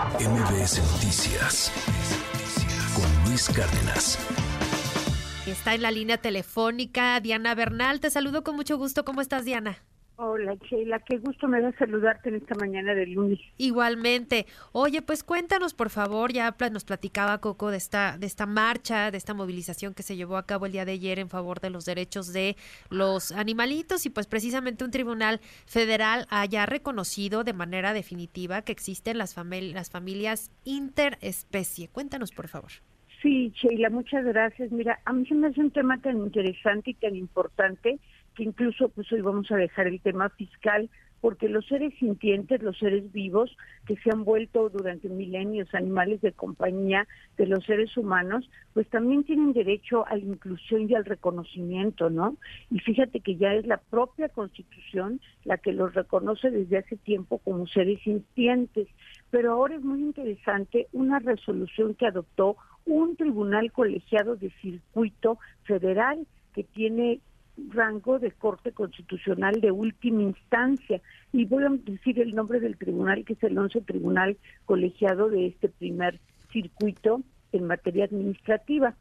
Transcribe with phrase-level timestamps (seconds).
[0.00, 1.70] MBS Noticias
[2.94, 4.18] con Luis Cárdenas.
[5.46, 8.00] Está en la línea telefónica Diana Bernal.
[8.00, 9.04] Te saludo con mucho gusto.
[9.04, 9.82] ¿Cómo estás, Diana?
[10.22, 10.98] Hola, Sheila.
[10.98, 13.38] Qué gusto me da saludarte en esta mañana de lunes.
[13.56, 14.44] Igualmente.
[14.72, 19.16] Oye, pues cuéntanos, por favor, ya nos platicaba Coco de esta, de esta marcha, de
[19.16, 21.86] esta movilización que se llevó a cabo el día de ayer en favor de los
[21.86, 22.56] derechos de
[22.90, 29.16] los animalitos y pues precisamente un tribunal federal haya reconocido de manera definitiva que existen
[29.16, 31.88] las, las familias interespecie.
[31.88, 32.72] Cuéntanos, por favor.
[33.22, 34.70] Sí, Sheila, muchas gracias.
[34.70, 37.98] Mira, a mí se me hace un tema tan interesante y tan importante
[38.40, 40.88] incluso pues hoy vamos a dejar el tema fiscal
[41.20, 43.54] porque los seres sintientes, los seres vivos
[43.86, 49.24] que se han vuelto durante milenios animales de compañía de los seres humanos, pues también
[49.24, 52.36] tienen derecho a la inclusión y al reconocimiento, ¿no?
[52.70, 57.38] Y fíjate que ya es la propia Constitución la que los reconoce desde hace tiempo
[57.38, 58.88] como seres sintientes.
[59.30, 66.26] Pero ahora es muy interesante una resolución que adoptó un tribunal colegiado de circuito federal
[66.54, 67.20] que tiene
[67.68, 71.00] rango de Corte Constitucional de última instancia.
[71.32, 75.46] Y voy a decir el nombre del tribunal, que es el 11 Tribunal Colegiado de
[75.46, 76.20] este primer
[76.52, 78.94] circuito en materia administrativa.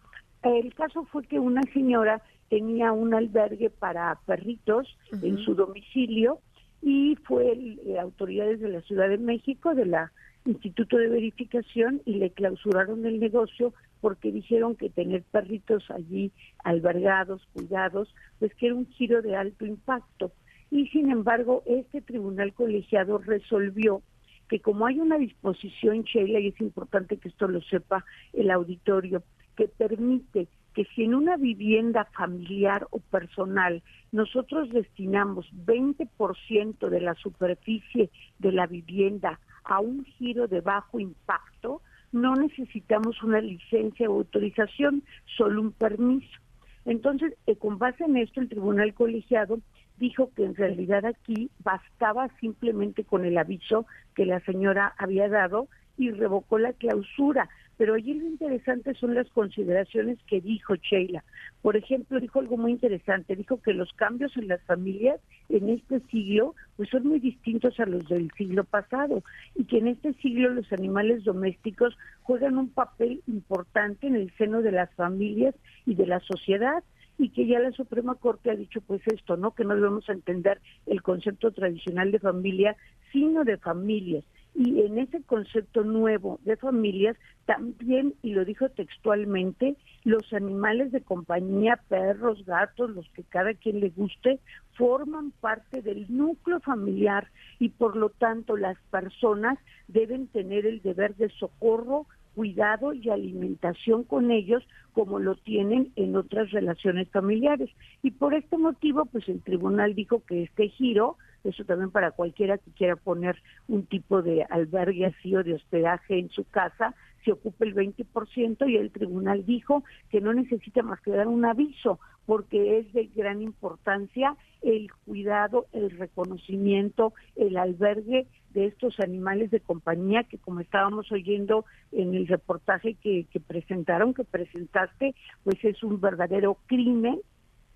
[0.43, 6.39] El caso fue que una señora tenía un albergue para perritos en su domicilio
[6.81, 10.11] y fue eh, autoridades de la Ciudad de México, de la
[10.45, 16.31] Instituto de Verificación, y le clausuraron el negocio porque dijeron que tener perritos allí
[16.63, 20.31] albergados, cuidados, pues que era un giro de alto impacto.
[20.71, 24.01] Y sin embargo, este tribunal colegiado resolvió
[24.49, 29.23] que como hay una disposición, Sheila, y es importante que esto lo sepa el auditorio,
[29.55, 37.15] que permite que si en una vivienda familiar o personal nosotros destinamos 20% de la
[37.15, 44.15] superficie de la vivienda a un giro de bajo impacto, no necesitamos una licencia o
[44.15, 45.03] autorización,
[45.37, 46.39] solo un permiso.
[46.85, 49.59] Entonces, eh, con base en esto, el tribunal colegiado
[49.97, 53.85] dijo que en realidad aquí bastaba simplemente con el aviso
[54.15, 55.67] que la señora había dado
[55.97, 57.49] y revocó la clausura.
[57.79, 61.23] Pero allí lo interesante son las consideraciones que dijo Sheila.
[61.61, 66.01] Por ejemplo, dijo algo muy interesante, dijo que los cambios en las familias en este
[66.11, 69.23] siglo pues son muy distintos a los del siglo pasado
[69.55, 74.61] y que en este siglo los animales domésticos juegan un papel importante en el seno
[74.61, 76.83] de las familias y de la sociedad
[77.17, 79.51] y que ya la Suprema Corte ha dicho pues esto, ¿no?
[79.51, 82.75] Que no debemos entender el concepto tradicional de familia,
[83.13, 87.15] sino de familias y en ese concepto nuevo de familias
[87.45, 93.79] también, y lo dijo textualmente, los animales de compañía, perros, gatos, los que cada quien
[93.79, 94.39] le guste,
[94.73, 97.27] forman parte del núcleo familiar
[97.59, 102.05] y por lo tanto las personas deben tener el deber de socorro,
[102.35, 107.69] cuidado y alimentación con ellos como lo tienen en otras relaciones familiares.
[108.03, 112.57] Y por este motivo, pues el tribunal dijo que este giro eso también para cualquiera
[112.57, 117.31] que quiera poner un tipo de albergue así o de hospedaje en su casa, se
[117.31, 121.99] ocupa el 20% y el tribunal dijo que no necesita más que dar un aviso
[122.25, 129.59] porque es de gran importancia el cuidado, el reconocimiento, el albergue de estos animales de
[129.59, 135.81] compañía que como estábamos oyendo en el reportaje que, que presentaron, que presentaste, pues es
[135.83, 137.19] un verdadero crimen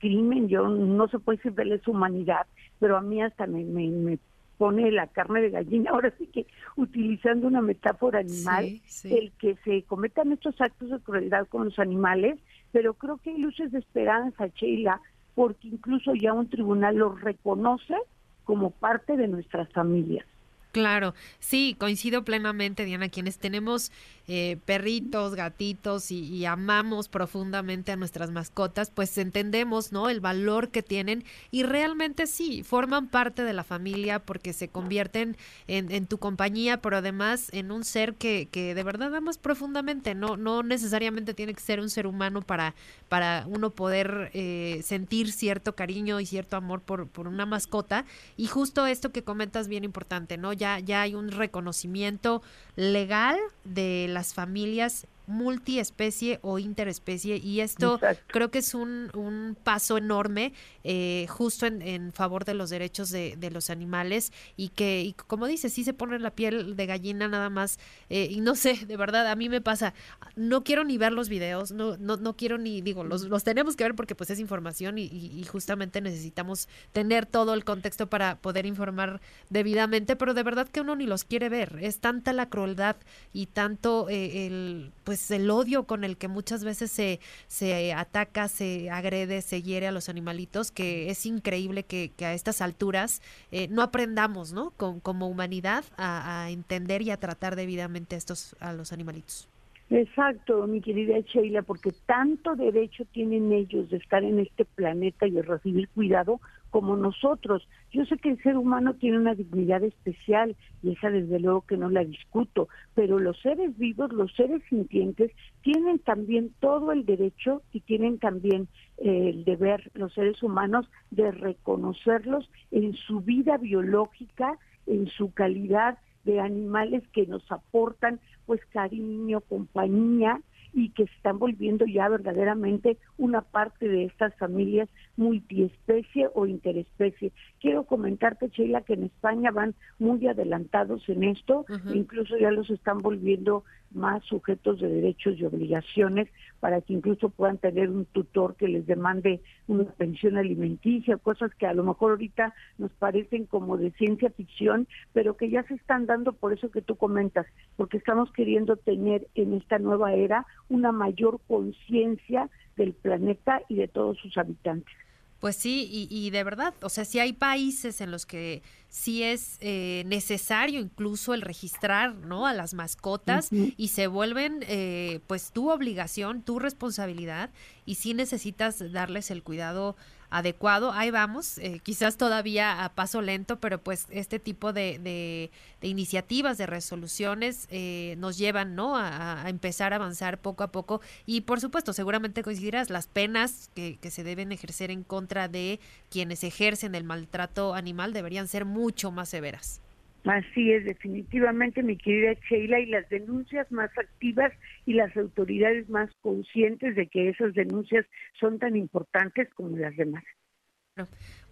[0.04, 2.46] crimen, yo no se puede decir de humanidad,
[2.78, 4.20] pero a mí hasta me, me,
[4.58, 9.84] pone la carne de gallina, ahora sí que utilizando una metáfora animal, el que se
[9.84, 12.38] cometan estos actos de crueldad con los animales,
[12.74, 15.00] pero creo que hay luces de esperanza, Sheila,
[15.36, 17.96] porque incluso ya un tribunal los reconoce
[18.44, 20.26] como parte de nuestras familias.
[20.74, 23.92] Claro, sí, coincido plenamente, Diana, quienes tenemos
[24.28, 30.10] eh, perritos, gatitos y, amamos profundamente a nuestras mascotas, pues entendemos, ¿no?
[30.10, 35.38] El valor que tienen y realmente sí, forman parte de la familia porque se convierten
[35.68, 40.38] en, tu compañía, pero además en un ser que, que, de verdad amas profundamente, no,
[40.38, 42.76] no necesariamente tiene que ser un ser humano para,
[43.10, 48.06] para uno poder eh, sentir cierto cariño y cierto amor por, por una mascota
[48.38, 50.54] y justo esto que comentas bien importante, ¿no?
[50.80, 52.42] Ya, hay un reconocimiento
[52.76, 59.98] legal de las familias multiespecie o interespecie y esto creo que es un, un paso
[59.98, 60.54] enorme
[60.84, 65.14] eh, justo en, en, favor de los derechos de, de los animales y que, y
[65.14, 67.80] como dice, sí se pone la piel de gallina nada más
[68.10, 69.94] eh, y no sé, de verdad, a mí me pasa,
[70.36, 73.76] no quiero ni ver los videos, no, no, no quiero ni, digo, los, los tenemos
[73.76, 78.38] que ver porque pues es información y, y, justamente necesitamos tener todo el contexto para
[78.38, 82.50] poder informar debidamente, pero de verdad que uno ni los quiere ver, es tanta la
[82.50, 82.96] crueldad
[83.32, 88.48] y tanto eh, el, pues el odio con el que muchas veces se, se ataca,
[88.48, 93.22] se agrede, se hiere a los animalitos, que es increíble que, que a estas alturas
[93.52, 94.72] eh, no aprendamos, ¿no?
[94.72, 99.48] Con, como humanidad a, a entender y a tratar debidamente a estos, a los animalitos.
[99.90, 105.32] Exacto, mi querida Sheila, porque tanto derecho tienen ellos de estar en este planeta y
[105.32, 106.40] de recibir cuidado
[106.74, 107.68] como nosotros.
[107.92, 111.78] Yo sé que el ser humano tiene una dignidad especial y esa desde luego que
[111.78, 115.32] no la discuto, pero los seres vivos, los seres sintientes,
[115.62, 118.68] tienen también todo el derecho y tienen también
[118.98, 126.00] eh, el deber, los seres humanos, de reconocerlos en su vida biológica, en su calidad
[126.24, 130.42] de animales que nos aportan pues cariño, compañía
[130.74, 137.32] y que se están volviendo ya verdaderamente una parte de estas familias multiespecie o interespecie.
[137.62, 143.02] Quiero comentarte, Sheila, que en España van muy adelantados en esto, incluso ya los están
[143.02, 146.30] volviendo más sujetos de derechos y obligaciones
[146.60, 151.68] para que incluso puedan tener un tutor que les demande una pensión alimenticia, cosas que
[151.68, 156.06] a lo mejor ahorita nos parecen como de ciencia ficción, pero que ya se están
[156.06, 157.46] dando por eso que tú comentas,
[157.76, 163.88] porque estamos queriendo tener en esta nueva era una mayor conciencia del planeta y de
[163.88, 164.96] todos sus habitantes.
[165.44, 169.24] Pues sí, y, y, de verdad, o sea, si hay países en los que sí
[169.24, 172.48] es eh, necesario incluso el registrar, ¿no?
[172.48, 177.50] A las mascotas y se vuelven, eh, pues, tu obligación, tu responsabilidad
[177.86, 179.98] y sí necesitas darles el cuidado
[180.34, 180.92] adecuado.
[180.92, 185.52] Ahí vamos, eh, quizás todavía a paso lento, pero pues este tipo de,
[185.82, 188.98] iniciativas, de resoluciones eh, nos llevan ¿no?
[188.98, 193.98] A, empezar a avanzar poco a poco y por supuesto, seguramente coincidirás, las penas que,
[194.02, 199.12] que se deben ejercer en contra de quienes ejercen el maltrato animal deberían ser mucho
[199.12, 199.82] más severas.
[200.26, 204.54] Así es, definitivamente, mi querida Sheila, y las denuncias más activas
[204.86, 208.06] y las autoridades más conscientes de que esas denuncias
[208.40, 210.24] son tan importantes como las demás.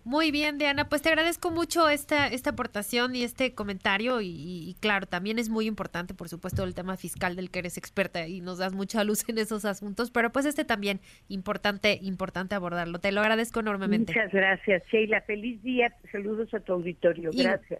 [0.03, 4.75] Muy bien, Diana, pues te agradezco mucho esta, esta aportación y este comentario y, y,
[4.79, 8.41] claro, también es muy importante, por supuesto, el tema fiscal del que eres experta y
[8.41, 12.99] nos das mucha luz en esos asuntos, pero pues este también importante, importante abordarlo.
[12.99, 14.13] Te lo agradezco enormemente.
[14.13, 15.21] Muchas gracias, Sheila.
[15.21, 15.93] Feliz día.
[16.11, 17.29] Saludos a tu auditorio.
[17.33, 17.79] Gracias.